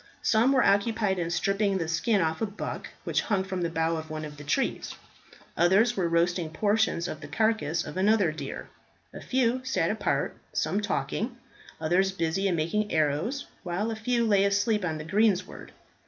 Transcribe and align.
Some 0.23 0.51
were 0.51 0.63
occupied 0.63 1.19
in 1.19 1.29
stripping 1.29 1.77
the 1.77 1.87
skin 1.87 2.21
off 2.21 2.41
a 2.41 2.47
buck 2.47 2.87
which 3.03 3.21
hung 3.21 3.43
from 3.43 3.61
the 3.61 3.69
bough 3.69 3.97
of 3.97 4.09
one 4.09 4.25
of 4.25 4.35
the 4.37 4.43
trees. 4.43 4.95
Others 5.55 5.95
were 5.95 6.09
roasting 6.09 6.49
portions 6.49 7.07
of 7.07 7.21
the 7.21 7.27
carcass 7.27 7.85
of 7.85 7.97
another 7.97 8.31
deer. 8.31 8.67
A 9.13 9.21
few 9.21 9.63
sat 9.63 9.91
apart, 9.91 10.35
some 10.53 10.81
talking, 10.81 11.37
others 11.79 12.11
busy 12.13 12.47
in 12.47 12.55
making 12.55 12.91
arrows, 12.91 13.45
while 13.61 13.91
a 13.91 13.95
few 13.95 14.25
lay 14.25 14.43
asleep 14.43 14.83
on 14.83 14.97
the 14.97 15.05
greensward. 15.05 15.71